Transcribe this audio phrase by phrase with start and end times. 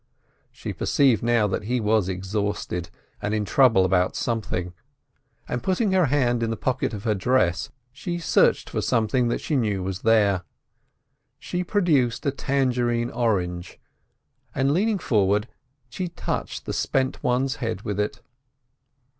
[0.51, 2.89] She perceived now that he was exhausted,
[3.21, 4.73] and in trouble about something,
[5.47, 9.39] and, putting her hand in the pocket of her dress, she searched for something that
[9.41, 10.41] she knew was there.
[11.37, 13.79] She produced a Tangerine orange,
[14.55, 15.47] and leaning forward
[15.87, 18.21] she touched the Spent One's head with it.